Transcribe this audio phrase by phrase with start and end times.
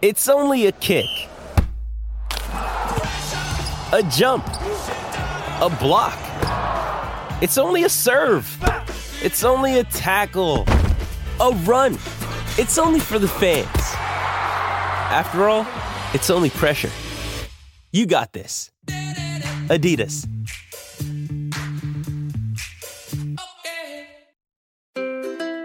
[0.00, 1.06] It's only a kick,
[2.52, 6.16] a jump, a block.
[7.42, 8.46] It's only a serve.
[9.24, 10.66] It's only a tackle,
[11.40, 11.94] a run.
[12.58, 13.66] It's only for the fans.
[15.10, 15.66] After all,
[16.14, 16.90] it's only pressure.
[17.90, 18.70] You got this.
[19.66, 20.28] Adidas.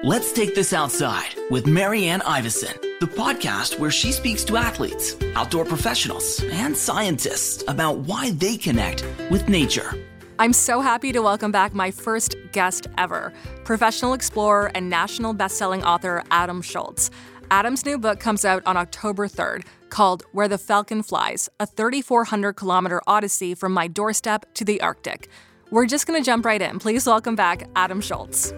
[0.03, 5.65] Let's take this outside with Marianne Iverson, the podcast where she speaks to athletes, outdoor
[5.65, 9.93] professionals, and scientists about why they connect with nature.
[10.39, 13.33] I'm so happy to welcome back my first guest ever,
[13.65, 17.09] professional explorer and national best-selling author Adam Shoalts.
[17.51, 22.53] Adam's new book comes out on October 3rd, called Where the Falcon Flies, a 3,400
[22.53, 25.27] kilometer odyssey from my doorstep to the Arctic.
[25.71, 26.79] We're just going to jump right in.
[26.79, 28.53] Please welcome back Adam Shoalts.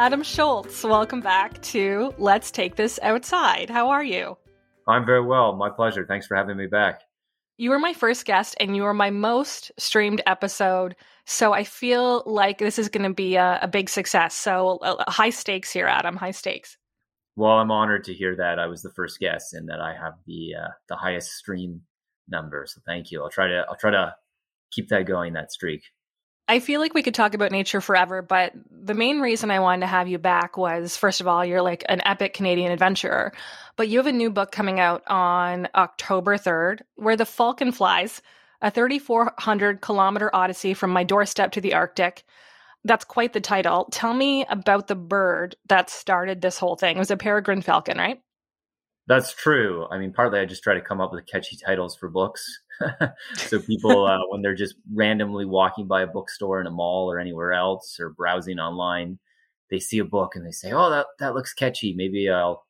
[0.00, 3.68] Adam Shoalts, welcome back to Let's Take This Outside.
[3.68, 4.38] How are you?
[4.88, 5.54] I'm very well.
[5.54, 6.06] My pleasure.
[6.06, 7.02] Thanks for having me back.
[7.58, 10.96] You were my first guest and you were my most streamed episode.
[11.26, 14.34] So I feel like this is going to be a, a, big success.
[14.34, 16.16] So uh, high stakes here, Adam.
[16.16, 16.78] High stakes.
[17.36, 20.14] Well, I'm honored to hear that I was the first guest and that I have
[20.26, 21.82] the uh, the highest stream
[22.26, 22.64] number.
[22.66, 23.22] So thank you.
[23.22, 24.14] I'll try to I'll try to
[24.72, 25.82] keep that going that streak.
[26.50, 29.82] I feel like we could talk about nature forever, but the main reason I wanted
[29.82, 33.32] to have you back was first of all, you're like an epic Canadian adventurer,
[33.76, 38.20] but you have a new book coming out on October 3rd, Where the Falcon Flies,
[38.60, 42.24] a 3,400 kilometer odyssey from my doorstep to the Arctic.
[42.82, 43.86] That's quite the title.
[43.92, 46.96] Tell me about the bird that started this whole thing.
[46.96, 48.20] It was a peregrine falcon, right?
[49.10, 49.88] That's true.
[49.90, 52.60] I mean, partly I just try to come up with catchy titles for books.
[53.34, 57.18] so people, uh, when they're just randomly walking by a bookstore in a mall or
[57.18, 59.18] anywhere else or browsing online,
[59.68, 61.92] they see a book and they say, "Oh, that that looks catchy.
[61.92, 62.64] Maybe I'll,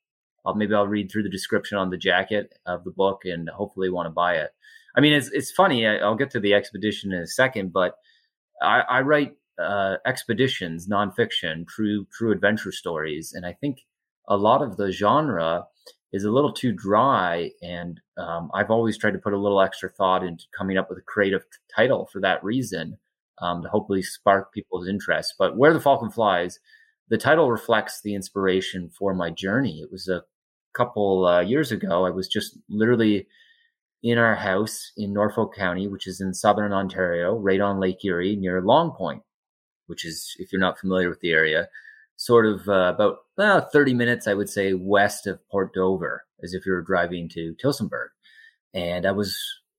[0.46, 3.91] I'll maybe I'll read through the description on the jacket of the book and hopefully
[3.91, 4.52] want to buy it."
[4.96, 5.86] I mean, it's it's funny.
[5.86, 7.96] I, will get to the expedition in a second, but
[8.62, 13.80] I, I write uh, expeditions, nonfiction, true true adventure stories, and I think
[14.27, 15.67] a lot of the genre
[16.13, 17.51] is a little too dry.
[17.63, 20.98] And um, I've always tried to put a little extra thought into coming up with
[20.98, 21.45] a creative
[21.75, 22.98] title for that reason
[23.41, 25.35] um, to hopefully spark people's interest.
[25.39, 26.59] But Where the Falcon Flies,
[27.09, 29.81] the title reflects the inspiration for my journey.
[29.81, 30.23] It was a
[30.73, 32.07] couple uh, years ago.
[32.07, 33.27] I was just literally
[34.03, 38.37] in our house in Norfolk County, which is in southern Ontario, right on Lake Erie
[38.37, 39.23] near Long Point,
[39.87, 41.69] which is, if you're not familiar with the area,
[42.20, 46.53] sort of uh, about uh, 30 minutes, I would say, west of Port Dover, as
[46.53, 48.08] if you were driving to Tillsonburg.
[48.75, 49.31] And I was,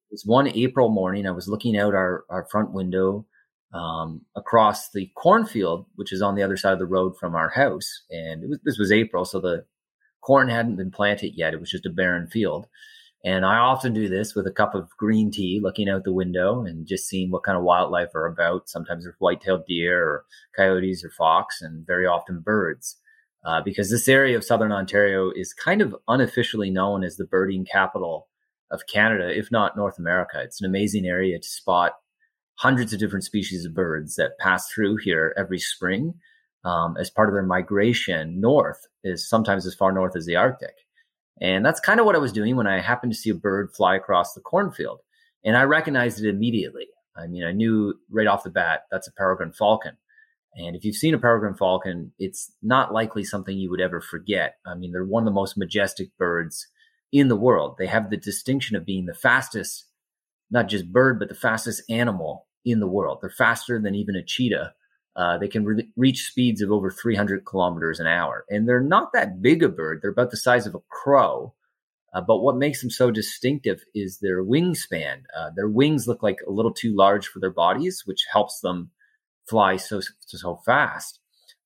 [0.09, 3.28] it was one April morning, I was looking out our, our front window
[3.75, 7.50] um, across the cornfield, which is on the other side of the road from our
[7.50, 8.01] house.
[8.09, 9.66] And was, this was April, so the
[10.22, 11.53] corn hadn't been planted yet.
[11.53, 12.66] It was just a barren field.
[13.23, 16.63] And I often do this with a cup of green tea, looking out the window
[16.65, 18.67] and just seeing what kind of wildlife are about.
[18.67, 22.97] Sometimes there's white-tailed deer or coyotes or fox, and very often birds.
[23.45, 27.65] Uh, because this area of southern Ontario is kind of unofficially known as the birding
[27.65, 28.27] capital
[28.71, 30.39] of Canada, if not North America.
[30.41, 31.93] It's an amazing area to spot
[32.55, 36.13] hundreds of different species of birds that pass through here every spring
[36.63, 40.75] um, as part of their migration north, is sometimes as far north as the Arctic.
[41.40, 43.72] And that's kind of what I was doing when I happened to see a bird
[43.75, 45.00] fly across the cornfield.
[45.44, 46.88] And I recognized it immediately.
[47.16, 49.97] I mean, I knew right off the bat that's a peregrine falcon.
[50.56, 54.56] And if you've seen a peregrine falcon, it's not likely something you would ever forget.
[54.66, 56.68] I mean, they're one of the most majestic birds
[57.12, 57.75] in the world.
[57.78, 59.86] They have the distinction of being the fastest,
[60.50, 63.19] not just bird, but the fastest animal in the world.
[63.22, 64.74] They're faster than even a cheetah.
[65.16, 68.45] Uh, they can re- reach speeds of over 300 kilometers an hour.
[68.49, 69.99] And they're not that big a bird.
[70.01, 71.53] They're about the size of a crow.
[72.13, 75.23] Uh, but what makes them so distinctive is their wingspan.
[75.38, 78.91] Uh, their wings look like a little too large for their bodies, which helps them
[79.47, 81.19] fly so so fast.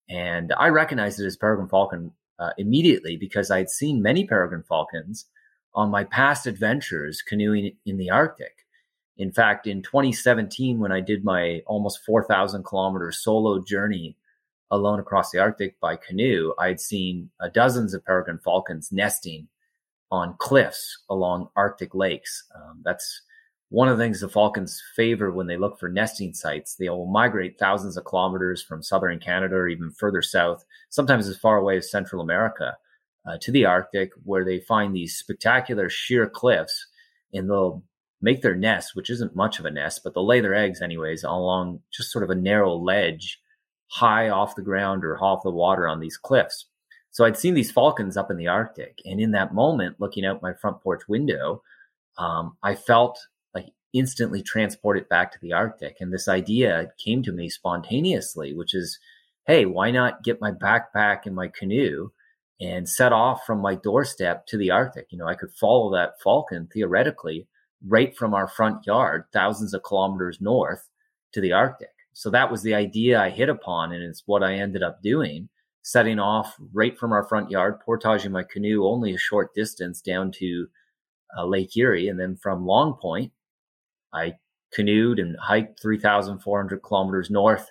[0.10, 4.64] And I recognized it as peregrine falcon uh, immediately because I had seen many peregrine
[4.64, 5.26] falcons
[5.74, 8.65] on my past adventures canoeing in the Arctic.
[9.18, 14.18] In fact, in 2017, when I did my almost 4,000 kilometer solo journey
[14.72, 19.48] alone across the Arctic by canoe, I had seen uh, dozens of peregrine falcons nesting
[20.12, 22.44] on cliffs along Arctic lakes.
[22.56, 23.22] Um, that's
[23.70, 26.76] one of the things the falcons favor when they look for nesting sites.
[26.76, 31.38] They will migrate thousands of kilometers from southern Canada or even further south, sometimes as
[31.38, 32.78] far away as Central America,
[33.26, 36.88] uh, to the Arctic, where they find these spectacular sheer cliffs
[37.34, 37.84] and they'll
[38.22, 41.24] make their nest, which isn't much of a nest, but they'll lay their eggs anyways
[41.24, 43.40] along just sort of a narrow ledge
[43.88, 46.66] high off the ground or off the water on these cliffs.
[47.12, 49.02] So I'd seen these falcons up in the Arctic.
[49.06, 51.62] And in that moment, looking out my front porch window,
[52.18, 53.18] um, I felt
[53.54, 55.98] like instantly transported back to the Arctic.
[56.02, 59.00] And this idea came to me spontaneously, which is,
[59.48, 62.10] hey, why not get my backpack and my canoe
[62.60, 65.08] and set off from my doorstep to the Arctic?
[65.10, 67.48] You know, I could follow that falcon theoretically
[67.88, 70.90] right from our front yard, thousands of kilometers north
[71.34, 71.90] to the Arctic.
[72.14, 75.50] So that was the idea I hit upon, and it's what I ended up doing,
[75.82, 80.32] setting off right from our front yard, portaging my canoe only a short distance down
[80.34, 80.68] to
[81.38, 82.08] uh, Lake Erie.
[82.08, 83.34] And then from Long Point,
[84.14, 84.36] I
[84.74, 87.70] canoed and hiked 3,400 kilometers north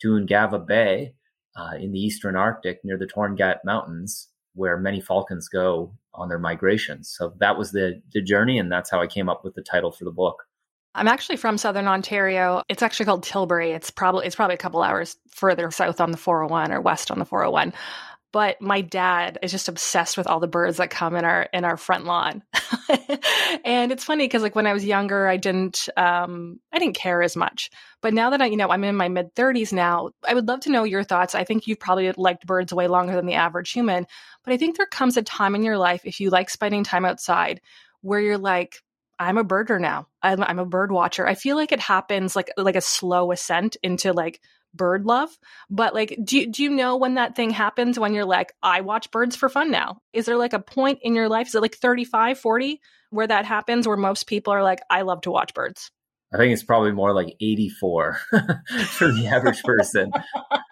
[0.00, 1.14] to Ungava Bay
[1.56, 6.38] uh, in the eastern Arctic near the Torngat Mountains, where many falcons go on their
[6.38, 7.14] migrations.
[7.16, 9.90] So that was the, the journey, and that's how I came up with the title
[9.90, 10.44] for the book.
[10.94, 12.62] I'm actually from Southern Ontario.
[12.68, 13.70] It's actually called Tilbury.
[13.70, 17.18] It's probably it's probably a couple hours further south on the 401 or west on
[17.18, 17.72] the 401
[18.32, 21.64] but my dad is just obsessed with all the birds that come in our in
[21.64, 22.42] our front lawn
[23.64, 27.22] and it's funny because like when i was younger i didn't um i didn't care
[27.22, 27.70] as much
[28.00, 30.60] but now that i you know i'm in my mid 30s now i would love
[30.60, 33.70] to know your thoughts i think you've probably liked birds way longer than the average
[33.70, 34.06] human
[34.44, 37.04] but i think there comes a time in your life if you like spending time
[37.04, 37.60] outside
[38.00, 38.82] where you're like
[39.18, 40.08] I'm a birder now.
[40.20, 41.28] I'm, I'm, a bird watcher.
[41.28, 44.40] I feel like it happens like like a slow ascent into like
[44.74, 45.30] bird love.
[45.70, 48.80] But like, do you, do you know when that thing happens when you're like, I
[48.80, 49.98] watch birds for fun now?
[50.12, 51.48] Is there like a point in your life?
[51.48, 52.80] Is it like 35, 40
[53.10, 55.90] where that happens where most people are like, I love to watch birds?
[56.32, 58.18] I think it's probably more like 84
[58.88, 60.12] for the average person.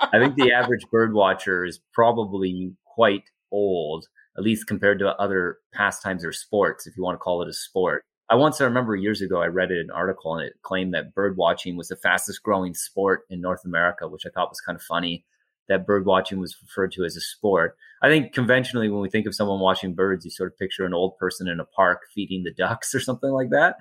[0.01, 4.07] I think the average bird watcher is probably quite old,
[4.39, 7.53] at least compared to other pastimes or sports, if you want to call it a
[7.53, 8.05] sport.
[8.31, 11.37] I once I remember years ago I read an article and it claimed that bird
[11.37, 14.83] watching was the fastest growing sport in North America, which I thought was kind of
[14.83, 15.25] funny
[15.71, 17.77] that bird watching was referred to as a sport.
[18.03, 20.93] I think conventionally when we think of someone watching birds, you sort of picture an
[20.93, 23.77] old person in a park feeding the ducks or something like that.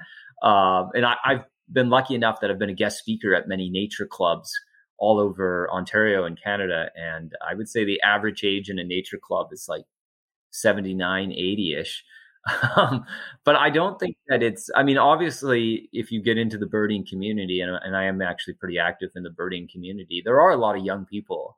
[0.47, 3.69] Um, and I, I've been lucky enough that I've been a guest speaker at many
[3.69, 4.51] nature clubs
[4.97, 6.89] all over Ontario and Canada.
[6.95, 9.85] And I would say the average age in a nature club is like
[10.51, 12.03] 79, 80 ish.
[12.77, 13.06] Um,
[13.44, 17.06] but I don't think that it's, I mean, obviously, if you get into the birding
[17.06, 20.57] community, and, and I am actually pretty active in the birding community, there are a
[20.57, 21.57] lot of young people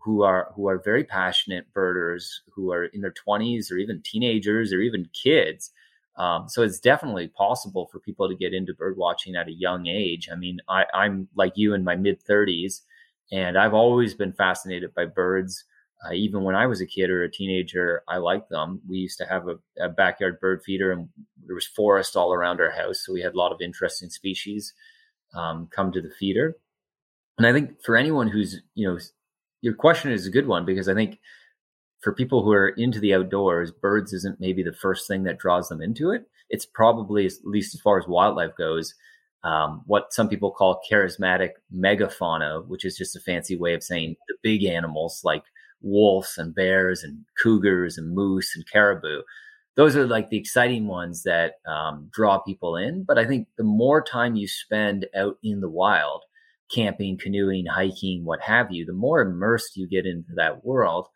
[0.00, 4.72] who are who are very passionate birders who are in their 20s or even teenagers
[4.72, 5.70] or even kids.
[6.16, 9.86] Um, so it's definitely possible for people to get into bird watching at a young
[9.86, 10.28] age.
[10.30, 12.82] I mean I, i'm like you in my mid 30s
[13.30, 15.64] and i've always been fascinated by birds
[16.04, 18.80] uh, even when I was a kid or a teenager, I liked them.
[18.88, 21.08] We used to have a, a, backyard bird feeder, and
[21.46, 24.72] there was forest all around our house, so we had a lot of interesting species
[25.34, 26.56] um, come to the feeder.
[27.38, 28.98] And I think for anyone who's, you know,
[29.60, 31.18] your question is a good one because I think
[32.00, 35.68] for people who are into the outdoors, birds isn't maybe the first thing that draws
[35.68, 36.24] them into it.
[36.50, 38.94] It's probably, at least as far as wildlife goes,
[39.44, 44.16] um, what some people call charismatic megafauna, which is just a fancy way of saying
[44.28, 45.44] the big animals like
[45.82, 49.22] wolves and bears and cougars and moose and caribou.
[49.74, 53.04] Those are like the exciting ones that um, draw people in.
[53.04, 56.24] But I think the more time you spend out in the wild,
[56.70, 61.08] camping, canoeing, hiking, what have you, the more immersed you get into that world,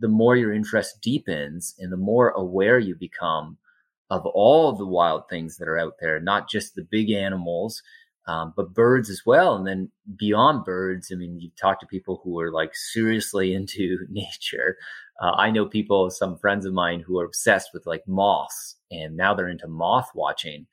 [0.00, 3.58] the more your interest deepens and the more aware you become
[4.08, 7.82] of all of the wild things that are out there, not just the big animals
[8.26, 9.56] um, but birds as well.
[9.56, 13.98] And then beyond birds, I mean, you talk to people who are like seriously into
[14.08, 14.76] nature.
[15.20, 19.16] Uh, I know people, some friends of mine who are obsessed with like moths and
[19.16, 20.66] now they're into moth watching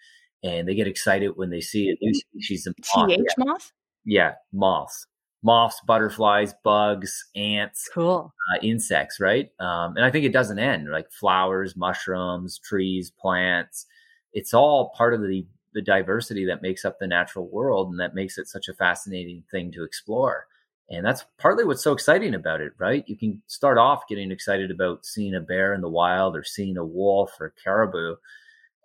[0.43, 3.09] and they get excited when they see a new species of moth.
[3.09, 3.25] TH yeah.
[3.37, 3.71] moth?
[4.05, 5.05] Yeah, moths.
[5.43, 9.49] Moths, butterflies, bugs, ants, cool, uh, insects, right?
[9.59, 10.89] Um, and I think it doesn't end.
[10.89, 13.85] Like flowers, mushrooms, trees, plants.
[14.33, 15.45] It's all part of the
[15.77, 19.43] the diversity that makes up the natural world and that makes it such a fascinating
[19.51, 20.48] thing to explore.
[20.89, 23.03] And that's partly what's so exciting about it, right?
[23.05, 26.77] You can start off getting excited about seeing a bear in the wild or seeing
[26.77, 28.15] a wolf or a caribou.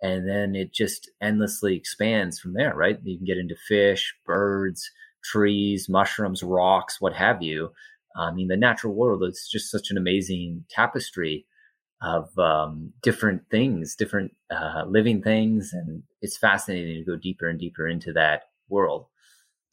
[0.03, 2.99] And then it just endlessly expands from there, right?
[3.03, 4.91] You can get into fish, birds,
[5.23, 7.71] trees, mushrooms, rocks, what have you.
[8.15, 11.47] I mean, the natural world is just such an amazing tapestry
[12.03, 17.59] of um, different things, different uh, living things, and it's fascinating to go deeper and
[17.59, 19.05] deeper into that world.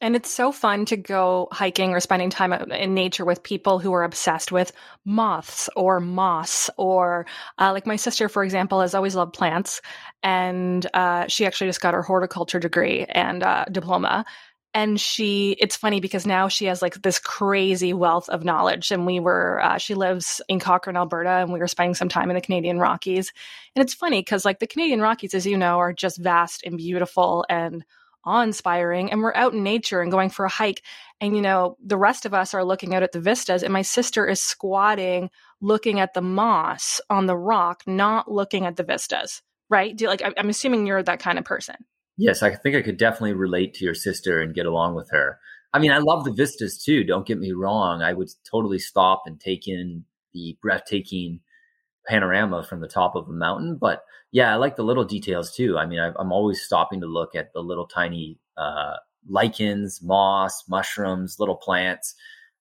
[0.03, 3.93] And it's so fun to go hiking or spending time in nature with people who
[3.93, 4.71] are obsessed with
[5.05, 7.27] moths or moss, or
[7.59, 9.79] uh, like my sister, for example, has always loved plants,
[10.23, 14.25] and uh, she actually just got her horticulture degree and uh, diploma.
[14.73, 18.91] And she it's funny because now she has like this crazy wealth of knowledge.
[18.91, 22.29] And we were uh, she lives in cochrane alberta and we were spending some time
[22.29, 23.33] in the canadian rockies.
[23.75, 26.77] And it's funny because like the canadian rockies as you know are just vast and
[26.77, 27.83] beautiful and
[28.23, 29.11] awe-inspiring.
[29.11, 30.83] And we're out in nature and going for a hike.
[31.19, 33.81] And you know the rest of us are looking out at the vistas and my
[33.81, 39.41] sister is squatting looking at the moss on the rock not looking at the vistas
[39.69, 39.95] right?
[39.95, 41.75] Do like i'm assuming you're that kind of person
[42.21, 45.39] Yes, I think I could definitely relate to your sister and get along with her.
[45.73, 47.03] I mean, I love the vistas too.
[47.03, 48.03] Don't get me wrong.
[48.03, 51.39] I would totally stop and take in the breathtaking
[52.07, 53.75] panorama from the top of a mountain.
[53.81, 55.79] But yeah, I like the little details too.
[55.79, 58.97] I mean, I, am always stopping to look at the little tiny uh,
[59.27, 62.13] lichens, moss, mushrooms, little plants.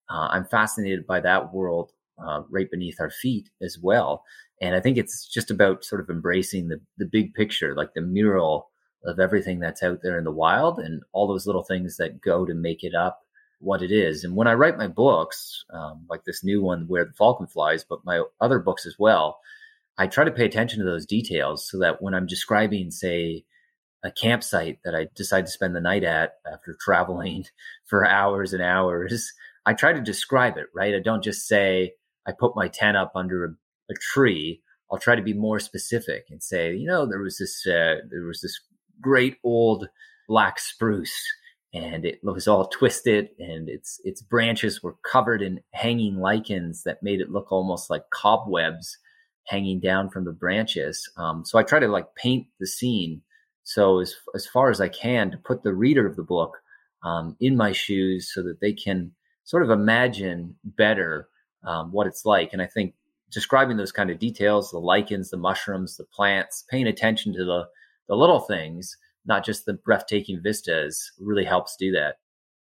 [0.09, 4.25] Uh, I'm fascinated by that world uh, right beneath our feet as well.
[4.63, 8.01] And I think it's just about sort of embracing the the big picture, like the
[8.01, 8.70] mural
[9.05, 12.45] of everything that's out there in the wild and all those little things that go
[12.45, 13.23] to make it up
[13.61, 14.25] what it is.
[14.25, 17.85] And when I write my books, um, like this new one where the falcon flies,
[17.85, 19.39] but my other books as well,
[19.99, 23.45] I try to pay attention to those details so that when I'm describing, say,
[24.03, 27.45] a campsite that I decide to spend the night at after traveling
[27.87, 29.33] for hours and hours,
[29.67, 30.95] I try to describe it, right?
[30.95, 31.93] I don't just say
[32.27, 33.49] I put my tent up under a,
[33.91, 34.63] a tree.
[34.91, 38.25] I'll try to be more specific and say, you know, there was this uh, there
[38.25, 38.59] was this
[39.01, 39.89] great old
[40.29, 41.25] black spruce
[41.73, 47.03] and it was all twisted and its its branches were covered in hanging lichens that
[47.03, 48.99] made it look almost like cobwebs
[49.47, 51.09] hanging down from the branches.
[51.17, 53.23] Um, so i try to like paint the scene.
[53.65, 56.57] So as, as far as i can to put the reader of the book
[57.03, 59.13] um, in my shoes so that they can
[59.45, 61.29] sort of imagine better
[61.65, 62.53] um, what it's like.
[62.53, 62.95] And i think
[63.31, 67.69] describing those kind of details the lichens the mushrooms the plants paying attention to the
[68.11, 72.17] the little things, not just the breathtaking vistas, really helps do that.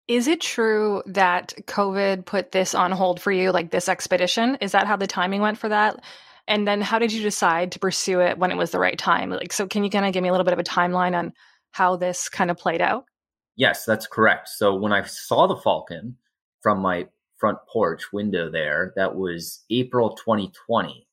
[0.07, 4.57] Is it true that COVID put this on hold for you, like this expedition?
[4.61, 6.03] Is that how the timing went for that?
[6.47, 9.29] And then how did you decide to pursue it when it was the right time?
[9.29, 11.33] Like, so can you kind of give me a little bit of a timeline on
[11.71, 13.05] how this kind of played out?
[13.55, 14.49] Yes, that's correct.
[14.49, 16.15] So when I saw the Falcon
[16.61, 21.05] from my front porch window there, that was April 2020.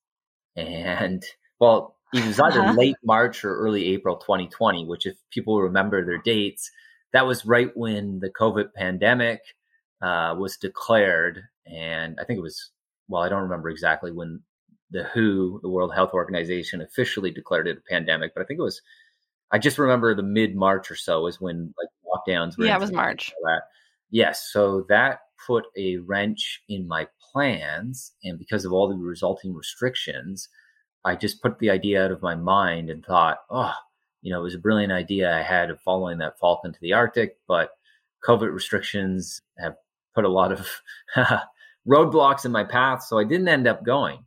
[0.57, 1.23] And
[1.59, 2.75] well, it was either uh-huh.
[2.75, 6.71] late March or early April 2020, which, if people remember their dates,
[7.13, 9.41] that was right when the COVID pandemic
[10.01, 11.43] uh, was declared.
[11.67, 12.71] And I think it was,
[13.09, 14.41] well, I don't remember exactly when
[14.91, 18.65] the WHO, the World Health Organization, officially declared it a pandemic, but I think it
[18.65, 18.81] was,
[19.51, 22.67] I just remember the mid March or so is when like lockdowns were.
[22.67, 23.33] Yeah, it was March.
[23.45, 23.63] That.
[24.11, 24.49] Yes.
[24.53, 28.13] So that put a wrench in my plans.
[28.23, 30.49] And because of all the resulting restrictions,
[31.05, 33.75] I just put the idea out of my mind and thought, oh,
[34.23, 36.95] you know, it was a brilliant idea I had of following that falcon to the
[36.95, 37.71] Arctic, but
[38.27, 39.75] COVID restrictions have
[40.15, 40.67] put a lot of
[41.89, 43.03] roadblocks in my path.
[43.03, 44.25] So I didn't end up going.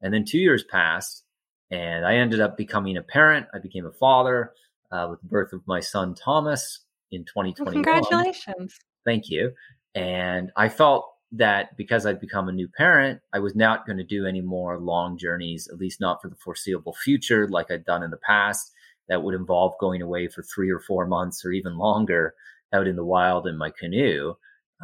[0.00, 1.24] And then two years passed
[1.70, 3.46] and I ended up becoming a parent.
[3.52, 4.52] I became a father
[4.90, 7.64] uh, with the birth of my son, Thomas, in 2021.
[7.66, 8.78] Well, congratulations.
[9.04, 9.52] Thank you.
[9.94, 14.04] And I felt that because I'd become a new parent, I was not going to
[14.04, 18.02] do any more long journeys, at least not for the foreseeable future, like I'd done
[18.02, 18.72] in the past.
[19.08, 22.34] That would involve going away for three or four months or even longer
[22.72, 24.34] out in the wild in my canoe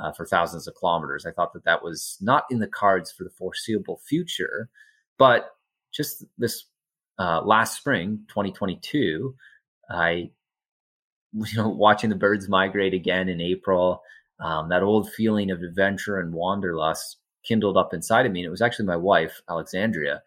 [0.00, 1.24] uh, for thousands of kilometers.
[1.24, 4.68] I thought that that was not in the cards for the foreseeable future.
[5.16, 5.50] But
[5.92, 6.64] just this
[7.18, 9.34] uh, last spring, 2022,
[9.90, 10.08] I,
[11.32, 14.02] you know, watching the birds migrate again in April
[14.40, 18.40] um, that old feeling of adventure and wanderlust kindled up inside of me.
[18.40, 20.22] And it was actually my wife, Alexandria.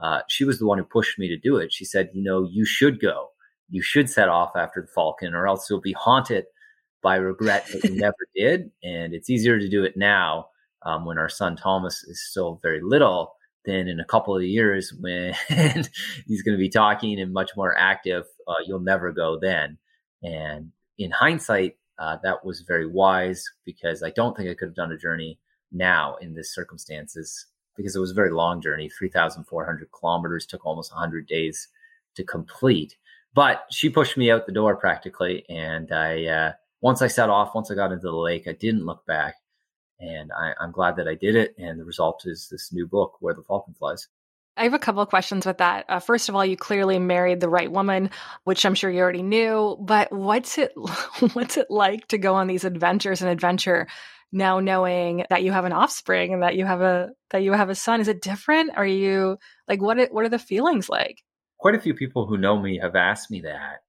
[0.00, 1.72] Uh, she was the one who pushed me to do it.
[1.72, 3.28] She said, You know, you should go.
[3.70, 6.44] You should set off after the Falcon, or else you'll be haunted
[7.02, 8.70] by regret that you never did.
[8.82, 10.48] And it's easier to do it now
[10.82, 14.92] um, when our son Thomas is still very little than in a couple of years
[15.00, 18.24] when he's going to be talking and much more active.
[18.46, 19.78] Uh, you'll never go then.
[20.22, 24.76] And in hindsight, uh, that was very wise because I don't think I could have
[24.76, 25.38] done a journey
[25.72, 27.46] now in this circumstances
[27.76, 31.68] because it was a very long journey 3,400 kilometers, took almost 100 days
[32.14, 32.96] to complete.
[33.34, 35.44] But she pushed me out the door practically.
[35.48, 38.86] And I, uh, once I set off, once I got into the lake, I didn't
[38.86, 39.36] look back.
[39.98, 41.54] And I, I'm glad that I did it.
[41.58, 44.08] And the result is this new book, Where the Falcon Flies.
[44.56, 45.84] I have a couple of questions with that.
[45.88, 48.10] Uh, first of all, you clearly married the right woman,
[48.44, 49.76] which I'm sure you already knew.
[49.80, 50.72] But what's it
[51.32, 53.86] what's it like to go on these adventures and adventure
[54.32, 57.68] now knowing that you have an offspring and that you have a that you have
[57.68, 58.00] a son?
[58.00, 58.76] Is it different?
[58.76, 61.22] Are you like what what are the feelings like?
[61.58, 63.80] Quite a few people who know me have asked me that,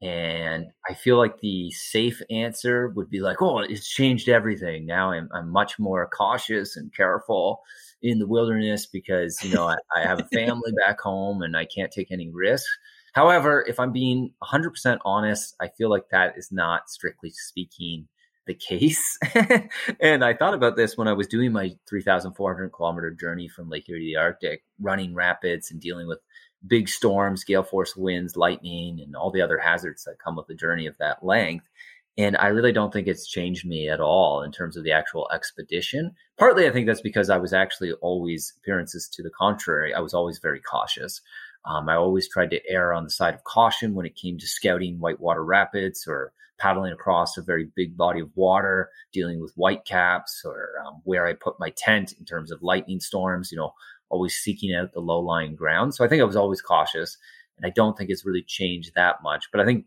[0.00, 4.84] And I feel like the safe answer would be like, oh, it's changed everything.
[4.84, 7.62] Now I'm, I'm much more cautious and careful
[8.04, 11.64] in the wilderness because, you know, I, I have a family back home and I
[11.64, 12.68] can't take any risks.
[13.14, 18.06] However, if I'm being 100% honest, I feel like that is not strictly speaking
[18.46, 19.18] the case.
[20.00, 23.88] and I thought about this when I was doing my 3,400 kilometer journey from Lake
[23.88, 26.18] Erie to the Arctic, running rapids and dealing with
[26.66, 30.54] big storms, gale force winds, lightning, and all the other hazards that come with the
[30.54, 31.66] journey of that length.
[32.16, 35.28] And I really don't think it's changed me at all in terms of the actual
[35.34, 36.12] expedition.
[36.38, 39.92] Partly, I think that's because I was actually always appearances to the contrary.
[39.92, 41.20] I was always very cautious.
[41.64, 44.46] Um, I always tried to err on the side of caution when it came to
[44.46, 50.42] scouting whitewater rapids or paddling across a very big body of water, dealing with whitecaps,
[50.44, 53.50] or um, where I put my tent in terms of lightning storms.
[53.50, 53.72] You know,
[54.08, 55.94] always seeking out the low lying ground.
[55.94, 57.16] So I think I was always cautious,
[57.56, 59.46] and I don't think it's really changed that much.
[59.50, 59.86] But I think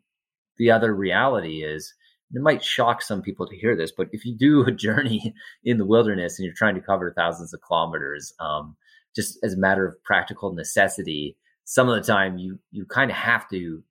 [0.57, 1.93] the other reality is
[2.33, 5.77] it might shock some people to hear this, but if you do a journey in
[5.77, 8.75] the wilderness and you're trying to cover thousands of kilometers, um,
[9.15, 13.17] just as a matter of practical necessity, some of the time you you kind of
[13.17, 13.83] have to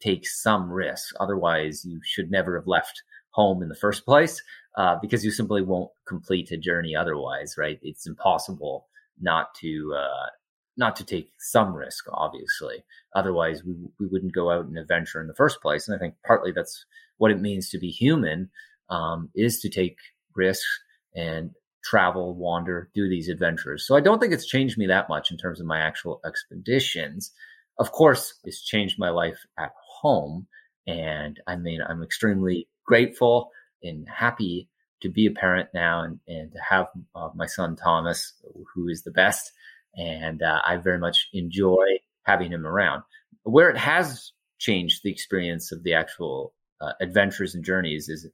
[0.00, 1.14] take some risk.
[1.18, 4.42] Otherwise, you should never have left home in the first place
[4.76, 7.54] uh, because you simply won't complete a journey otherwise.
[7.58, 7.78] Right?
[7.82, 8.86] It's impossible
[9.20, 10.28] not to uh,
[10.76, 12.04] not to take some risk.
[12.12, 12.84] Obviously,
[13.14, 15.88] otherwise we we wouldn't go out and adventure in the first place.
[15.88, 16.84] And I think partly that's
[17.18, 18.50] what it means to be human
[18.90, 19.96] um, is to take
[20.34, 20.66] risks
[21.14, 21.50] and
[21.84, 23.86] travel, wander, do these adventures.
[23.86, 27.32] So I don't think it's changed me that much in terms of my actual expeditions.
[27.78, 30.46] Of course, it's changed my life at home.
[30.86, 33.50] And I mean, I'm extremely grateful
[33.82, 34.68] and happy
[35.02, 38.32] to be a parent now and, and to have uh, my son Thomas,
[38.74, 39.52] who is the best.
[39.96, 41.84] And uh, I very much enjoy
[42.22, 43.02] having him around.
[43.42, 48.26] Where it has changed the experience of the actual uh, adventures and journeys is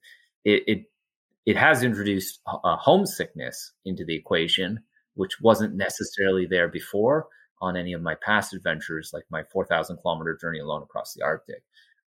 [0.44, 0.84] it, it,
[1.46, 4.80] it has introduced uh, homesickness into the equation,
[5.14, 7.28] which wasn't necessarily there before
[7.60, 11.62] on any of my past adventures, like my 4,000 kilometer journey alone across the Arctic.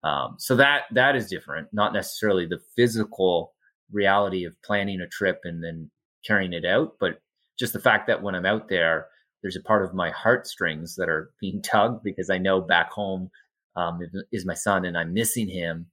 [0.05, 3.55] Um, so that that is different, not necessarily the physical
[3.91, 5.91] reality of planning a trip and then
[6.25, 7.21] carrying it out, but
[7.59, 9.07] just the fact that when I'm out there,
[9.43, 13.31] there's a part of my heartstrings that are being tugged because I know back home
[13.77, 14.01] um,
[14.33, 15.87] is my son and I'm missing him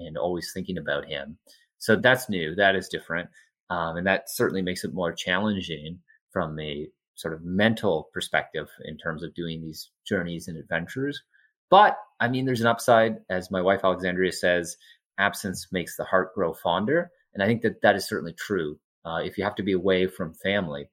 [0.00, 1.38] and always thinking about him.
[1.78, 2.54] So that's new.
[2.54, 3.30] That is different.
[3.70, 6.00] Um, and that certainly makes it more challenging
[6.32, 11.22] from a sort of mental perspective in terms of doing these journeys and adventures.
[11.70, 14.76] But I mean, there's an upside, as my wife Alexandria says,
[15.18, 17.10] absence makes the heart grow fonder.
[17.34, 18.78] And I think that that is certainly true.
[19.04, 20.90] Uh, if you have to be away from family,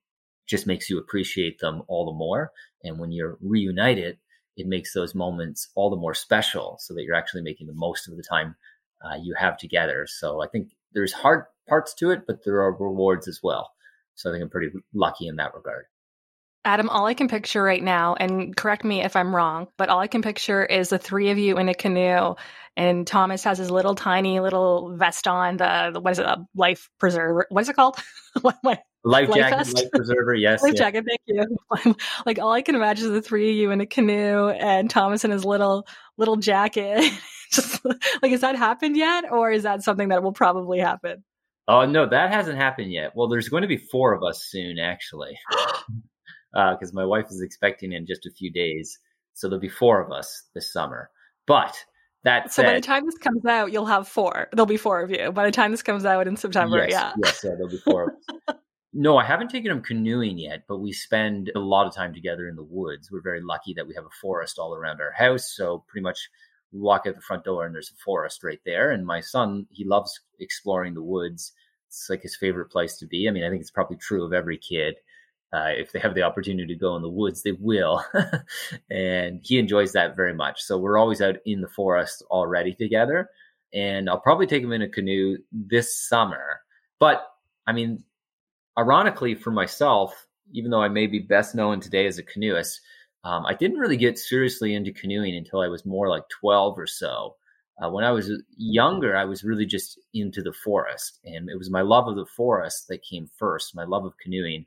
[0.48, 2.52] just makes you appreciate them all the more.
[2.84, 4.18] And when you're reunited,
[4.56, 8.08] it makes those moments all the more special so that you're actually making the most
[8.08, 8.56] of the time
[9.04, 10.08] uh, you have together.
[10.08, 13.72] So I think there's hard parts to it, but there are rewards as well.
[14.16, 15.86] So I think I'm pretty lucky in that regard.
[16.66, 20.00] Adam, all I can picture right now, and correct me if I'm wrong, but all
[20.00, 22.36] I can picture is the three of you in a canoe,
[22.76, 26.46] and Thomas has his little tiny little vest on, the, the what is it, a
[26.56, 27.48] life preserver?
[27.50, 27.96] What is it called?
[28.44, 29.76] life, life jacket, vest?
[29.76, 30.36] life preserver.
[30.36, 31.06] Yes, life jacket.
[31.08, 31.96] Thank you.
[32.26, 35.24] like all I can imagine is the three of you in a canoe, and Thomas
[35.24, 37.10] in his little little jacket.
[37.52, 37.86] Just
[38.22, 41.24] like, has that happened yet, or is that something that will probably happen?
[41.68, 43.12] Oh no, that hasn't happened yet.
[43.16, 45.38] Well, there's going to be four of us soon, actually.
[46.54, 49.00] because uh, my wife is expecting in just a few days.
[49.34, 51.10] So there'll be four of us this summer.
[51.46, 51.78] But
[52.24, 54.48] that so said, by the time this comes out, you'll have four.
[54.52, 55.32] There'll be four of you.
[55.32, 58.16] By the time this comes out in September, yes, yeah, yes, yeah, there'll be four.
[58.94, 62.48] no, I haven't taken them canoeing yet, but we spend a lot of time together
[62.48, 63.12] in the woods.
[63.12, 66.30] We're very lucky that we have a forest all around our house, so pretty much
[66.72, 68.92] we walk out the front door and there's a forest right there.
[68.92, 71.54] And my son, he loves exploring the woods.
[71.88, 73.28] It's like his favorite place to be.
[73.28, 74.96] I mean, I think it's probably true of every kid
[75.54, 78.04] uh, if they have the opportunity to go in the woods, they will.
[78.90, 80.62] and he enjoys that very much.
[80.62, 83.30] So we're always out in the forest already together.
[83.74, 86.62] And I'll probably take him in a canoe this summer.
[87.00, 87.26] But
[87.66, 88.04] I mean,
[88.78, 92.82] ironically for myself, even though I may be best known today as a canoeist,
[93.24, 96.88] um, I didn't really get seriously into canoeing until I was more like 12 or
[96.88, 97.36] so.
[97.82, 101.20] Uh, when I was younger, I was really just into the forest.
[101.26, 104.66] And it was my love of the forest that came first, my love of canoeing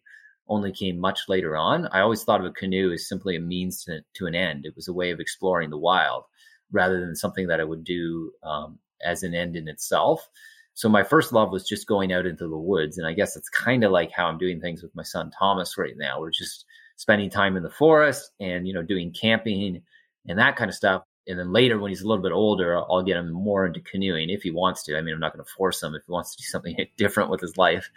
[0.48, 1.86] only came much later on.
[1.92, 4.66] I always thought of a canoe as simply a means to, to an end.
[4.66, 6.24] It was a way of exploring the wild
[6.72, 10.28] rather than something that I would do um, as an end in itself.
[10.74, 12.98] So my first love was just going out into the woods.
[12.98, 15.78] And I guess it's kind of like how I'm doing things with my son Thomas
[15.78, 16.20] right now.
[16.20, 16.64] We're just
[17.00, 19.80] spending time in the forest and, you know, doing camping
[20.28, 21.02] and that kind of stuff.
[21.26, 24.28] and then later when he's a little bit older, I'll get him more into canoeing
[24.28, 24.98] if he wants to.
[24.98, 27.30] I mean, I'm not going to force him if he wants to do something different
[27.30, 27.90] with his life.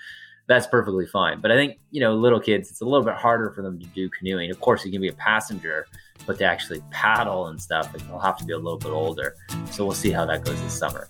[0.47, 1.41] That's perfectly fine.
[1.41, 3.85] But I think, you know, little kids, it's a little bit harder for them to
[3.87, 4.49] do canoeing.
[4.51, 5.85] Of course, he can be a passenger,
[6.25, 9.35] but to actually paddle and stuff, they'll have to be a little bit older.
[9.71, 11.09] So we'll see how that goes this summer.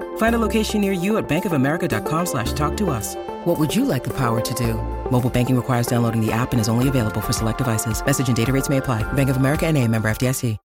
[0.17, 3.15] Find a location near you at bankofamerica.com slash talk to us.
[3.45, 4.75] What would you like the power to do?
[5.11, 8.03] Mobile banking requires downloading the app and is only available for select devices.
[8.05, 9.03] Message and data rates may apply.
[9.13, 10.57] Bank of America and a member FDIC.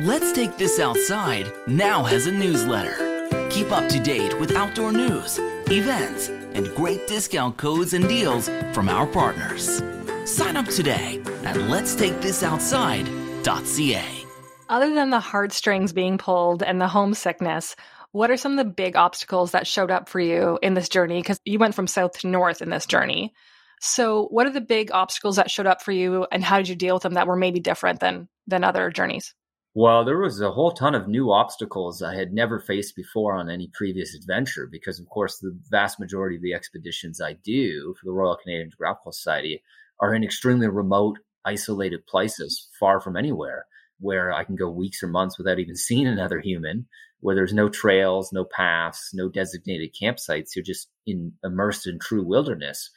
[0.00, 3.26] Let's Take This Outside now has a newsletter.
[3.48, 5.38] Keep up to date with outdoor news,
[5.70, 9.82] events, and great discount codes and deals from our partners.
[10.26, 14.25] Sign up today at letstakethisoutside.ca.
[14.68, 17.76] Other than the heartstrings being pulled and the homesickness,
[18.10, 21.20] what are some of the big obstacles that showed up for you in this journey?
[21.20, 23.32] Because you went from south to north in this journey.
[23.80, 26.74] So, what are the big obstacles that showed up for you, and how did you
[26.74, 29.34] deal with them that were maybe different than than other journeys?
[29.74, 33.50] Well, there was a whole ton of new obstacles I had never faced before on
[33.50, 38.06] any previous adventure because, of course, the vast majority of the expeditions I do for
[38.06, 39.62] the Royal Canadian Geographical Society
[40.00, 43.66] are in extremely remote, isolated places far from anywhere
[44.00, 46.86] where I can go weeks or months without even seeing another human,
[47.20, 50.54] where there's no trails, no paths, no designated campsites.
[50.54, 52.90] You're just in, immersed in true wilderness.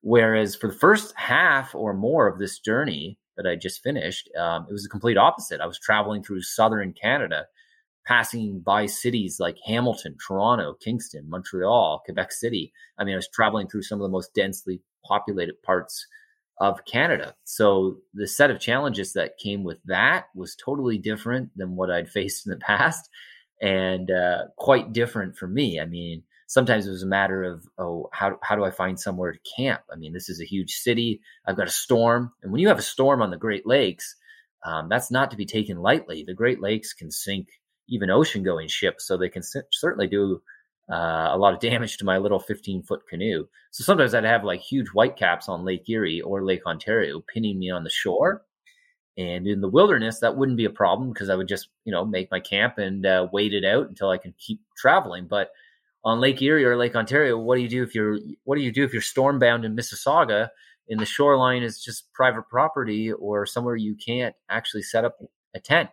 [0.00, 4.66] Whereas for the first half or more of this journey that I just finished, um,
[4.68, 5.60] it was the complete opposite.
[5.60, 7.46] I was traveling through southern Canada,
[8.06, 12.72] passing by cities like Hamilton, Toronto, Kingston, Montreal, Quebec City.
[12.98, 16.06] I mean, I was traveling through some of the most densely populated parts
[16.58, 17.34] of Canada.
[17.44, 22.08] So the set of challenges that came with that was totally different than what I'd
[22.10, 23.08] faced in the past
[23.60, 25.80] and uh, quite different for me.
[25.80, 29.32] I mean, sometimes it was a matter of, oh, how, how do I find somewhere
[29.32, 29.82] to camp?
[29.92, 31.20] I mean, this is a huge city.
[31.46, 32.32] I've got a storm.
[32.42, 34.16] And when you have a storm on the Great Lakes,
[34.64, 36.24] um, that's not to be taken lightly.
[36.24, 37.48] The Great Lakes can sink
[37.88, 39.06] even ocean going ships.
[39.06, 40.40] So they can certainly do
[40.90, 43.46] uh, a lot of damage to my little 15 foot canoe.
[43.70, 47.58] So sometimes I'd have like huge white caps on Lake Erie or Lake Ontario pinning
[47.58, 48.42] me on the shore.
[49.16, 52.04] And in the wilderness, that wouldn't be a problem because I would just, you know,
[52.04, 55.28] make my camp and uh, wait it out until I can keep traveling.
[55.28, 55.50] But
[56.04, 58.72] on Lake Erie or Lake Ontario, what do you do if you're what do you
[58.72, 60.48] do if you're stormbound in Mississauga
[60.88, 65.16] and the shoreline is just private property or somewhere you can't actually set up
[65.54, 65.88] a tent?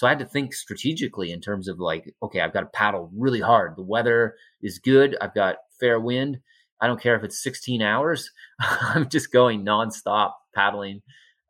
[0.00, 3.10] So I had to think strategically in terms of like, okay, I've got to paddle
[3.14, 3.76] really hard.
[3.76, 5.14] The weather is good.
[5.20, 6.38] I've got fair wind.
[6.80, 8.30] I don't care if it's 16 hours.
[8.60, 11.02] I'm just going nonstop paddling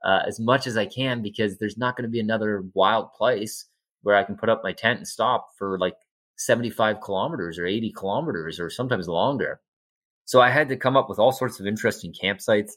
[0.04, 3.66] uh, as much as I can because there's not going to be another wild place
[4.02, 5.94] where I can put up my tent and stop for like
[6.36, 9.60] 75 kilometers or 80 kilometers or sometimes longer.
[10.24, 12.72] So I had to come up with all sorts of interesting campsites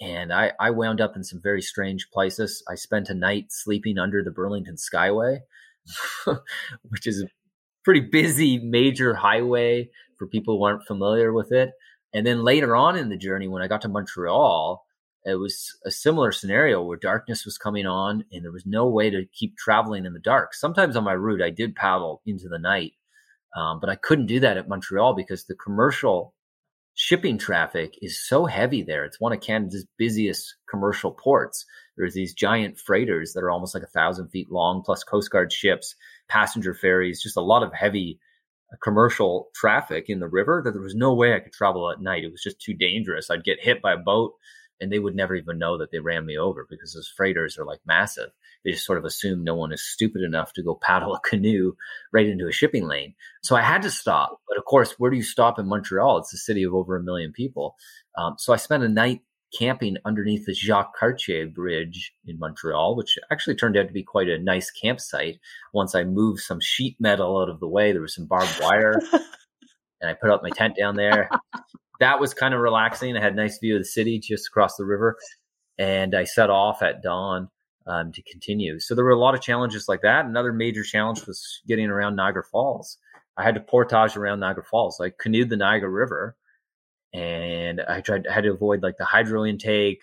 [0.00, 2.62] and I, I wound up in some very strange places.
[2.68, 5.40] I spent a night sleeping under the Burlington Skyway,
[6.82, 7.28] which is a
[7.84, 11.70] pretty busy major highway for people who aren't familiar with it.
[12.14, 14.84] And then later on in the journey, when I got to Montreal,
[15.24, 19.08] it was a similar scenario where darkness was coming on and there was no way
[19.10, 20.52] to keep traveling in the dark.
[20.52, 22.92] Sometimes on my route, I did paddle into the night,
[23.56, 26.34] um, but I couldn't do that at Montreal because the commercial
[26.94, 29.04] shipping traffic is so heavy there.
[29.04, 31.64] It's one of Canada's busiest commercial ports.
[31.96, 35.52] There's these giant freighters that are almost like a thousand feet long, plus Coast Guard
[35.52, 35.94] ships,
[36.28, 38.18] passenger ferries, just a lot of heavy
[38.72, 42.00] uh, commercial traffic in the river that there was no way I could travel at
[42.00, 42.24] night.
[42.24, 43.30] It was just too dangerous.
[43.30, 44.34] I'd get hit by a boat
[44.82, 47.64] and they would never even know that they ran me over because those freighters are
[47.64, 48.30] like massive.
[48.64, 51.74] They just sort of assume no one is stupid enough to go paddle a canoe
[52.12, 53.14] right into a shipping lane.
[53.42, 54.40] So I had to stop.
[54.48, 56.18] But of course, where do you stop in Montreal?
[56.18, 57.76] It's a city of over a million people.
[58.18, 59.20] Um, so I spent a night
[59.56, 64.28] camping underneath the Jacques Cartier Bridge in Montreal, which actually turned out to be quite
[64.28, 65.38] a nice campsite.
[65.72, 69.00] Once I moved some sheet metal out of the way, there was some barbed wire.
[70.02, 71.30] and I put up my tent down there.
[72.00, 73.16] that was kind of relaxing.
[73.16, 75.16] I had a nice view of the city just across the river,
[75.78, 77.48] and I set off at dawn
[77.86, 78.80] um, to continue.
[78.80, 80.26] So there were a lot of challenges like that.
[80.26, 82.98] Another major challenge was getting around Niagara Falls.
[83.36, 85.00] I had to portage around Niagara Falls.
[85.00, 86.36] I canoed the Niagara River,
[87.14, 90.02] and I tried I had to avoid like the hydro intake,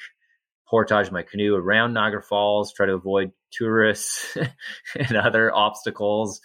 [0.68, 4.38] portage my canoe around Niagara Falls, try to avoid tourists
[4.96, 6.42] and other obstacles,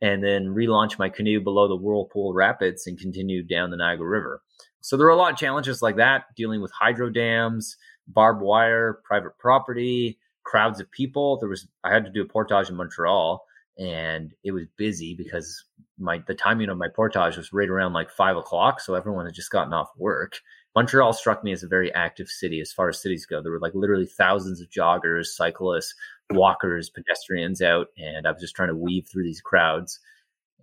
[0.00, 4.42] and then relaunch my canoe below the Whirlpool Rapids and continue down the Niagara River.
[4.80, 9.00] So there were a lot of challenges like that, dealing with hydro dams, barbed wire,
[9.04, 11.38] private property, crowds of people.
[11.38, 13.44] There was I had to do a portage in Montreal
[13.78, 15.64] and it was busy because
[15.98, 19.34] my the timing of my portage was right around like five o'clock, so everyone had
[19.34, 20.38] just gotten off work.
[20.76, 23.40] Montreal struck me as a very active city as far as cities go.
[23.40, 25.94] There were like literally thousands of joggers, cyclists,
[26.30, 29.98] walkers, pedestrians out, and I was just trying to weave through these crowds.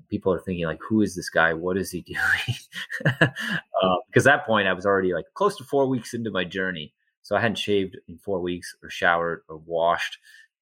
[0.10, 1.54] People are thinking like, "Who is this guy?
[1.54, 5.64] What is he doing?" uh, because at that point, I was already like close to
[5.64, 9.58] four weeks into my journey, so I hadn't shaved in four weeks, or showered, or
[9.58, 10.20] washed,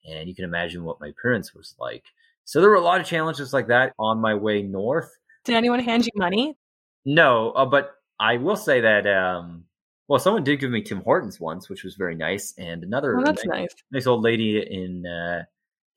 [0.10, 2.06] and you can imagine what my appearance was like.
[2.46, 5.12] So there were a lot of challenges like that on my way north.
[5.44, 6.56] Did anyone hand you money?
[7.04, 9.66] No, uh, but I will say that um,
[10.08, 13.22] well, someone did give me Tim Hortons once, which was very nice, and another oh,
[13.22, 13.70] nice, nice.
[13.92, 15.44] nice old lady in uh,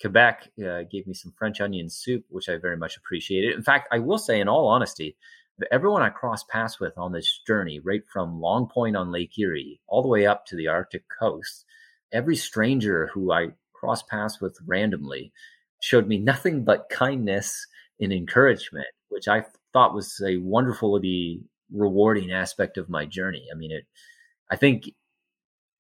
[0.01, 3.55] Quebec uh, gave me some French onion soup, which I very much appreciated.
[3.55, 5.17] In fact, I will say, in all honesty,
[5.71, 9.81] everyone I crossed paths with on this journey, right from Long Point on Lake Erie
[9.87, 11.67] all the way up to the Arctic coast,
[12.11, 15.31] every stranger who I crossed paths with randomly
[15.81, 17.67] showed me nothing but kindness
[18.01, 23.46] and encouragement, which I thought was a wonderfully rewarding aspect of my journey.
[23.53, 23.87] I mean, it.
[24.50, 24.90] I think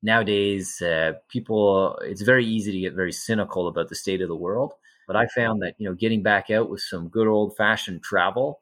[0.02, 4.36] nowadays uh, people it's very easy to get very cynical about the state of the
[4.36, 4.72] world,
[5.06, 8.60] but I found that you know getting back out with some good old fashioned travel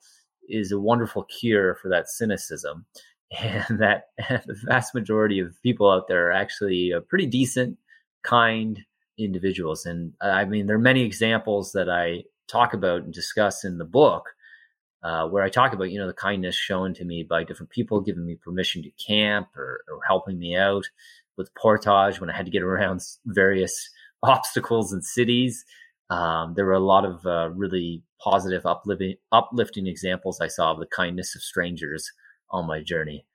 [0.48, 2.87] is a wonderful cure for that cynicism.
[3.40, 7.78] And that the vast majority of people out there are actually pretty decent,
[8.22, 8.78] kind,
[9.18, 9.87] individuals.
[9.87, 13.78] And uh, I mean, there are many examples that I talk about and discuss in
[13.78, 14.35] the book
[15.03, 18.01] uh, where I talk about, you know, the kindness shown to me by different people,
[18.01, 20.85] giving me permission to camp or, or helping me out
[21.37, 23.91] with portage when I had to get around various
[24.23, 25.65] obstacles and cities.
[26.11, 30.79] Um, there were a lot of uh, really positive, uplifting, uplifting examples I saw of
[30.79, 32.12] the kindness of strangers
[32.51, 33.27] on my journey.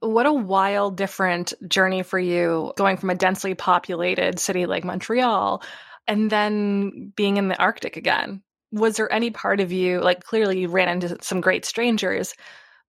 [0.00, 5.62] What a wild, different journey for you going from a densely populated city like Montreal
[6.06, 8.42] and then being in the Arctic again.
[8.74, 12.34] Was there any part of you, like clearly you ran into some great strangers,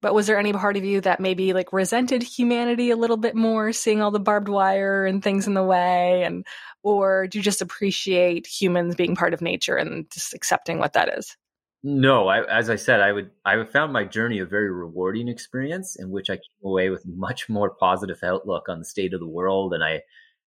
[0.02, 3.36] but was there any part of you that maybe like resented humanity a little bit
[3.36, 6.24] more, seeing all the barbed wire and things in the way?
[6.24, 6.46] And,
[6.84, 11.18] or do you just appreciate humans being part of nature and just accepting what that
[11.18, 11.38] is?
[11.84, 15.96] No, I, as I said, I would I found my journey a very rewarding experience
[15.96, 19.28] in which I came away with much more positive outlook on the state of the
[19.28, 20.02] world, and I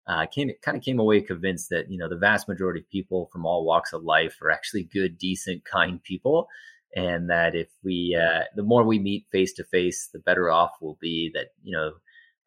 [0.07, 3.29] uh, came kind of came away convinced that you know the vast majority of people
[3.31, 6.47] from all walks of life are actually good, decent, kind people,
[6.95, 10.71] and that if we uh, the more we meet face to face, the better off
[10.81, 11.31] we'll be.
[11.33, 11.93] That you know.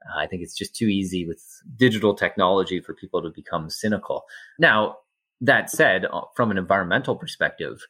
[0.06, 1.42] Uh, I think it's just too easy with
[1.76, 4.24] digital technology for people to become cynical.
[4.58, 4.98] Now,
[5.40, 7.80] that said, uh, from an environmental perspective,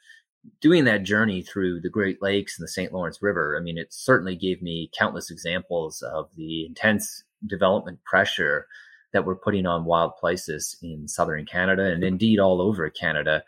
[0.61, 2.93] doing that journey through the Great Lakes and the St.
[2.93, 8.67] Lawrence River, I mean, it certainly gave me countless examples of the intense development pressure
[9.15, 13.43] that we're putting on wild places in southern Canada and indeed all over Canada.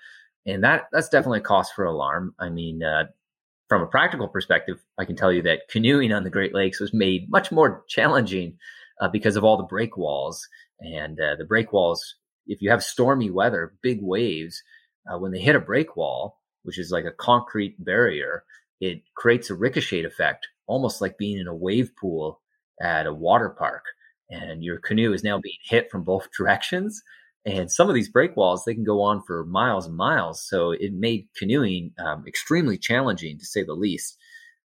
[0.47, 2.35] And that that's definitely a cause for alarm.
[2.39, 3.07] I mean, uh,
[3.69, 6.95] from a practical perspective, I can tell you that canoeing on the Great Lakes was
[6.95, 8.59] made much more challenging
[9.01, 10.49] uh, because of all the break walls.
[10.81, 11.99] And uh, the breakwalls,
[12.47, 14.63] if you have stormy weather, big waves,
[15.11, 18.45] uh, when they hit a break wall, which is like a concrete barrier,
[18.81, 22.41] it creates a ricochet effect, almost like being in a wave pool
[22.81, 23.85] at a water park.
[24.31, 27.03] And your canoe is now being hit from both directions.
[27.45, 30.43] And some of these break walls, they can go on for miles and miles.
[30.43, 34.19] So it made canoeing um, extremely challenging, to say the least.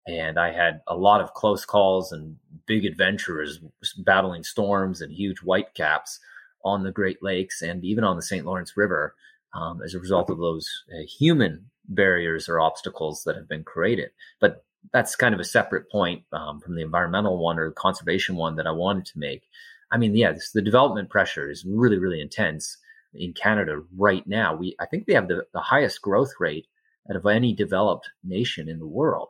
[0.06, 3.60] And I had a lot of close calls and big adventures
[3.98, 6.18] battling storms and huge whitecaps
[6.64, 8.46] on the Great Lakes and even on the St.
[8.46, 9.14] Lawrence River
[9.54, 14.10] um, as a result of those uh, human barriers or obstacles that have been created.
[14.40, 18.36] But that's kind of a separate point um, from the environmental one or the conservation
[18.36, 19.42] one that I wanted to make.
[19.90, 22.76] I mean, yeah, this, the development pressure is really, really intense
[23.14, 24.54] in Canada right now.
[24.54, 26.66] We, I think we have the, the highest growth rate
[27.08, 29.28] out of any developed nation in the world.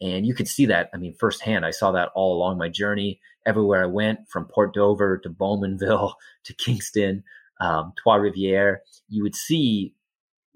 [0.00, 1.64] And you could see that, I mean, firsthand.
[1.64, 6.14] I saw that all along my journey, everywhere I went, from Port Dover to Bowmanville
[6.44, 7.24] to Kingston,
[7.60, 8.78] um, Trois Rivières.
[9.08, 9.94] You would see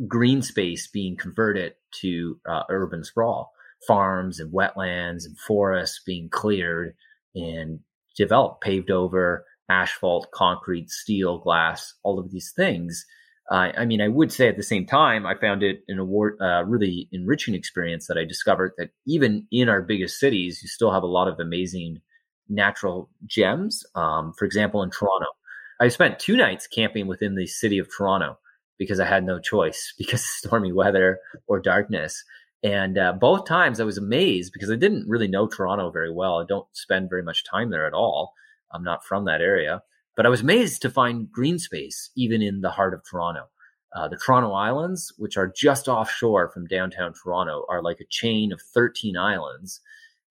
[0.07, 3.53] green space being converted to uh, urban sprawl.
[3.87, 6.95] Farms and wetlands and forests being cleared
[7.35, 7.81] and
[8.17, 13.05] developed, paved over, asphalt, concrete, steel, glass, all of these things.
[13.51, 16.37] Uh, I mean, I would say at the same time, I found it an award,
[16.41, 20.93] uh, really enriching experience that I discovered that even in our biggest cities, you still
[20.93, 22.01] have a lot of amazing
[22.49, 23.85] natural gems.
[23.95, 25.27] Um, for example, in Toronto,
[25.81, 28.39] I spent two nights camping within the city of Toronto
[28.79, 32.25] because I had no choice because stormy weather or darkness.
[32.63, 36.41] And uh, both times I was amazed because I didn't really know Toronto very well.
[36.41, 38.35] I don't spend very much time there at all.
[38.73, 39.83] I'm not from that area,
[40.17, 43.49] but I was amazed to find green space even in the heart of Toronto.
[43.95, 48.53] Uh, the Toronto Islands, which are just offshore from downtown Toronto, are like a chain
[48.53, 49.81] of 13 islands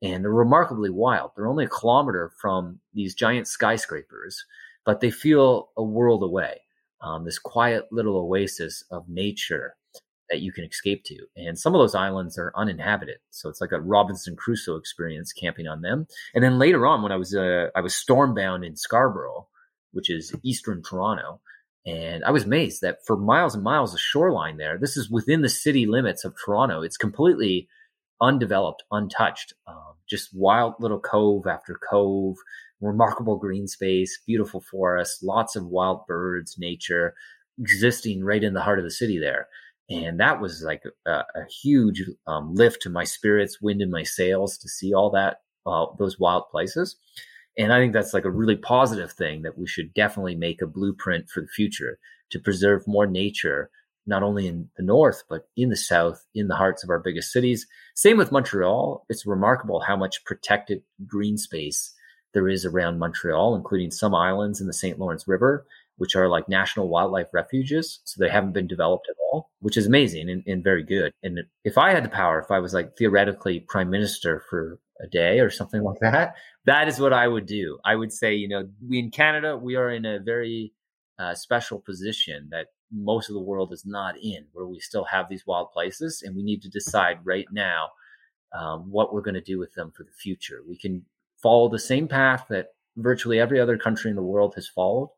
[0.02, 1.32] and they're remarkably wild.
[1.36, 4.46] They're only a kilometer from these giant skyscrapers,
[4.86, 6.62] but they feel a world away.
[7.02, 9.76] Um, this quiet little oasis of nature
[10.30, 11.18] that you can escape to.
[11.36, 15.68] And some of those islands are uninhabited, so it's like a Robinson Crusoe experience camping
[15.68, 16.08] on them.
[16.34, 19.48] And then later on, when I was uh, I was stormbound in Scarborough,
[19.92, 21.42] which is eastern Toronto,
[21.86, 25.42] and I was amazed that for miles and miles of shoreline there, this is within
[25.42, 26.82] the city limits of Toronto.
[26.82, 27.68] It's completely
[28.22, 32.38] undeveloped, untouched, um, just wild little cove after cove,
[32.82, 37.14] remarkable green space, beautiful forest, lots of wild birds, nature
[37.60, 39.48] existing right in the heart of the city there.
[39.90, 44.04] And that was like a, a huge um, lift to my spirits, wind in my
[44.04, 46.96] sails to see all that, uh, those wild places.
[47.58, 50.68] And I think that's like a really positive thing that we should definitely make a
[50.68, 52.00] blueprint for the future
[52.32, 53.70] to preserve more nature,
[54.08, 57.32] not only in the north, but in the south, in the hearts of our biggest
[57.32, 57.68] cities.
[57.94, 59.06] Same with Montreal.
[59.08, 61.94] It's remarkable how much protected green space
[62.34, 65.00] there is around Montreal, including some islands in the St.
[65.00, 65.66] Lawrence River,
[65.98, 68.02] which are like national wildlife refuges.
[68.04, 71.14] So they haven't been developed at all, which is amazing and, and very good.
[71.24, 75.08] And if I had the power, if I was like theoretically prime minister for a
[75.08, 77.80] day or something like that, that is what I would do.
[77.86, 80.74] I would say, you know, we in Canada, we are in a very
[81.20, 85.28] uh, special position that most of the world is not in, where we still have
[85.30, 87.90] these wild places, and we need to decide right now
[88.58, 90.62] um, what we're going to do with them for the future.
[90.68, 91.06] We can
[91.42, 95.10] follow the same path that virtually every other country in the world has followed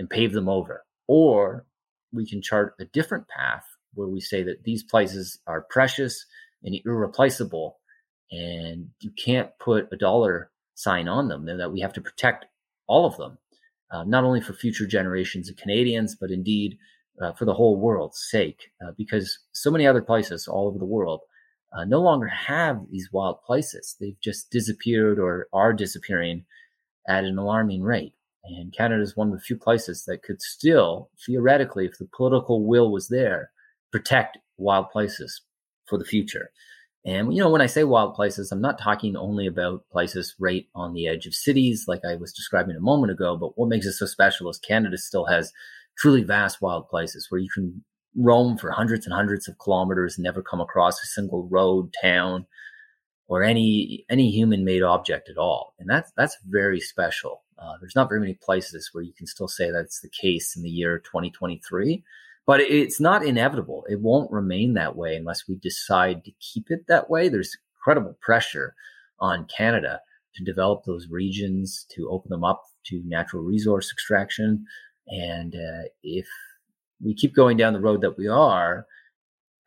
[0.00, 0.82] and pave them over.
[1.06, 1.66] Or
[2.10, 6.24] we can chart a different path where we say that these places are precious
[6.64, 7.78] and irreplaceable
[8.30, 12.46] and you can't put a dollar sign on them and that we have to protect
[12.86, 13.36] all of them,
[13.90, 16.78] uh, not only for future generations of Canadians, but indeed
[17.20, 20.84] uh, for the whole world's sake, uh, because so many other places all over the
[20.86, 21.20] world
[21.76, 23.96] uh, no longer have these wild places.
[24.00, 26.46] They've just disappeared or are disappearing
[27.06, 28.14] at an alarming rate.
[28.44, 32.66] And Canada is one of the few places that could still, theoretically, if the political
[32.66, 33.50] will was there,
[33.92, 35.42] protect wild places
[35.86, 36.50] for the future.
[37.04, 40.66] And, you know, when I say wild places, I'm not talking only about places right
[40.74, 43.86] on the edge of cities, like I was describing a moment ago, but what makes
[43.86, 45.52] it so special is Canada still has
[45.96, 47.82] truly vast wild places where you can
[48.16, 52.46] roam for hundreds and hundreds of kilometers and never come across a single road, town,
[53.30, 55.72] or any any human made object at all.
[55.78, 57.42] And that's that's very special.
[57.58, 60.62] Uh, there's not very many places where you can still say that's the case in
[60.62, 62.02] the year 2023.
[62.44, 63.86] But it's not inevitable.
[63.88, 67.28] It won't remain that way unless we decide to keep it that way.
[67.28, 68.74] There's incredible pressure
[69.20, 70.00] on Canada
[70.34, 74.64] to develop those regions, to open them up to natural resource extraction.
[75.06, 76.26] And uh, if
[77.00, 78.86] we keep going down the road that we are,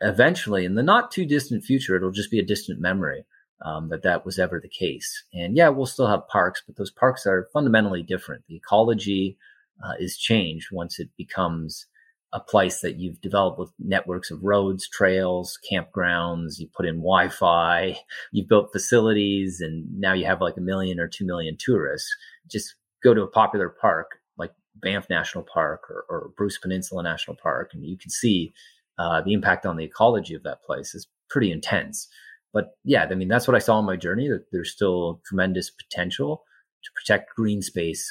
[0.01, 3.23] eventually, in the not too distant future, it'll just be a distant memory
[3.61, 5.23] um, that that was ever the case.
[5.33, 8.43] And yeah, we'll still have parks, but those parks are fundamentally different.
[8.47, 9.37] The ecology
[9.83, 11.87] uh, is changed once it becomes
[12.33, 16.57] a place that you've developed with networks of roads, trails, campgrounds.
[16.57, 17.95] You put in Wi-Fi,
[18.31, 22.09] you've built facilities, and now you have like a million or two million tourists.
[22.49, 27.37] Just go to a popular park like Banff National Park or, or Bruce Peninsula National
[27.37, 28.53] Park, and you can see
[28.97, 32.07] uh, the impact on the ecology of that place is pretty intense.
[32.53, 35.71] But yeah, I mean, that's what I saw on my journey that there's still tremendous
[35.71, 36.43] potential
[36.83, 38.07] to protect green space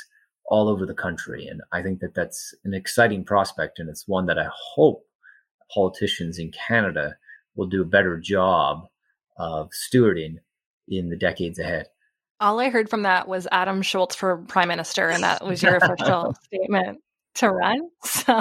[0.46, 1.46] all over the country.
[1.46, 3.78] And I think that that's an exciting prospect.
[3.78, 5.04] And it's one that I hope
[5.72, 7.16] politicians in Canada
[7.54, 8.86] will do a better job
[9.38, 10.36] of stewarding
[10.88, 11.86] in the decades ahead.
[12.40, 15.76] All I heard from that was Adam Shoalts for prime minister, and that was your
[15.76, 16.98] official statement
[17.36, 17.88] to run.
[18.04, 18.40] So,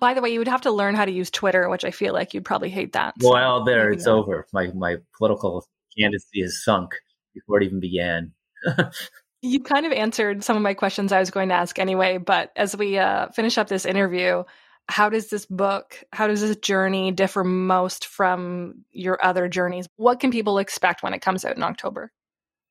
[0.00, 2.12] by the way, you would have to learn how to use Twitter, which I feel
[2.12, 3.14] like you'd probably hate that.
[3.20, 4.46] So well, there, it's over.
[4.52, 5.66] My my political
[5.98, 6.92] candidacy is sunk
[7.34, 8.32] before it even began.
[9.42, 12.18] you kind of answered some of my questions I was going to ask anyway.
[12.18, 14.44] But as we uh, finish up this interview,
[14.88, 19.88] how does this book, how does this journey differ most from your other journeys?
[19.96, 22.12] What can people expect when it comes out in October?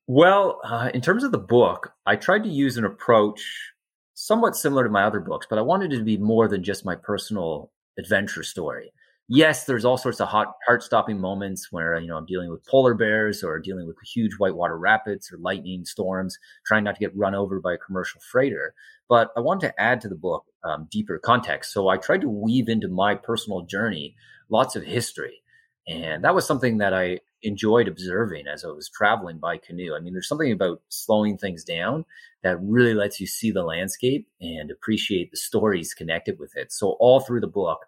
[0.07, 3.73] Well, uh, in terms of the book, I tried to use an approach
[4.19, 6.83] somewhat similar to my other books, but I wanted it to be more than just
[6.83, 8.91] my personal adventure story.
[9.29, 12.95] Yes, there's all sorts of hot, heart-stopping moments where you know I'm dealing with polar
[12.95, 17.33] bears or dealing with huge whitewater rapids or lightning storms, trying not to get run
[17.33, 18.73] over by a commercial freighter.
[19.07, 22.29] But I wanted to add to the book um, deeper context, so I tried to
[22.29, 24.15] weave into my personal journey
[24.49, 25.43] lots of history,
[25.87, 29.95] and that was something that I enjoyed observing as I was traveling by canoe.
[29.95, 32.03] I mean, there's something about slowing things down
[32.43, 36.71] that really lets you see the landscape and appreciate the stories connected with it.
[36.71, 37.79] So all through the book,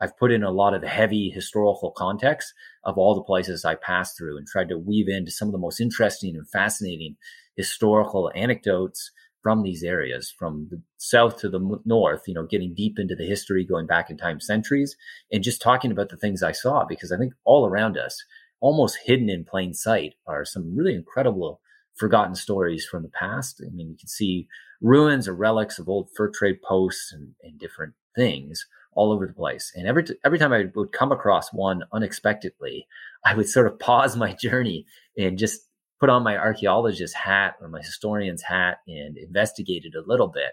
[0.00, 2.54] I've put in a lot of heavy historical context
[2.84, 5.58] of all the places I passed through and tried to weave into some of the
[5.58, 7.16] most interesting and fascinating
[7.56, 9.10] historical anecdotes
[9.42, 13.26] from these areas, from the south to the north, you know, getting deep into the
[13.26, 14.96] history, going back in time centuries,
[15.32, 18.22] and just talking about the things I saw, because I think all around us,
[18.60, 21.60] almost hidden in plain sight are some really incredible
[21.98, 23.62] forgotten stories from the past.
[23.64, 24.48] I mean, you can see
[24.80, 29.32] ruins or relics of old fur trade posts and, and different things all over the
[29.32, 29.72] place.
[29.74, 32.86] And every, t- every time I would come across one unexpectedly,
[33.24, 34.86] I would sort of pause my journey
[35.16, 35.62] and just
[36.00, 40.52] put on my archaeologist hat or my historian's hat and investigate it a little bit.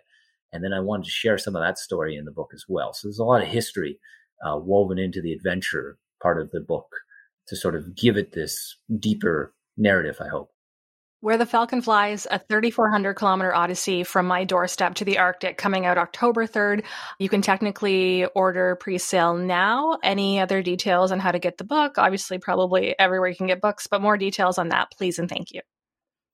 [0.52, 2.93] And then I wanted to share some of that story in the book as well.
[2.93, 4.00] So there's a lot of history
[4.46, 6.88] uh, woven into the adventure part of the book
[7.48, 10.52] to sort of give it this deeper narrative, I hope.
[11.26, 15.84] Where the Falcon Flies, a 3,400 kilometer odyssey from my doorstep to the Arctic, coming
[15.84, 16.86] out October 3rd.
[17.17, 19.97] You can technically order pre sale now.
[20.03, 21.97] Any other details on how to get the book?
[21.97, 25.51] Obviously, probably everywhere you can get books, but more details on that, please and thank
[25.51, 25.61] you.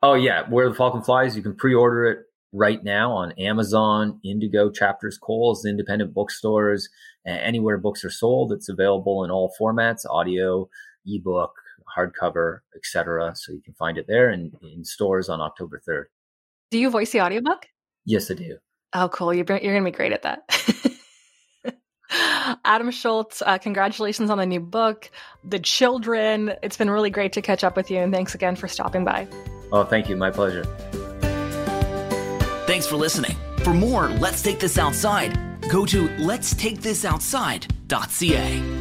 [0.04, 0.44] Oh, yeah.
[0.50, 2.18] Where the Falcon Flies, you can pre order it
[2.52, 6.90] right now on Amazon, Indigo, Chapters, Coles, independent bookstores,
[7.26, 8.52] anywhere books are sold.
[8.52, 10.68] It's available in all formats audio,
[11.08, 11.52] ebook,
[11.98, 13.34] hardcover, etc.
[13.36, 16.06] So you can find it there and in stores on October 3rd.
[16.72, 17.68] Do you voice the audiobook?
[18.06, 18.58] Yes, I do.
[18.94, 19.34] Oh, cool.
[19.34, 20.42] You're, you're going to be great at that.
[22.66, 25.10] Adam Shoalts, uh, congratulations on the new book,
[25.44, 26.54] The Children.
[26.62, 29.30] It's been really great to catch up with you, and thanks again for stopping by.
[29.72, 30.18] Oh, thank you.
[30.18, 30.66] My pleasure.
[32.66, 33.38] Thanks for listening.
[33.64, 35.40] For more Let's Take This Outside,
[35.70, 38.81] go to letstakethisoutside.ca.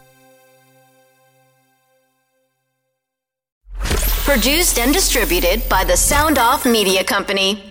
[4.31, 7.70] Produced and distributed by the Sound Off Media Company.